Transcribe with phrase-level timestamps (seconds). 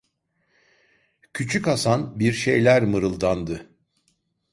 [1.33, 3.75] Küçük Haşan bir şeyler mınldandı.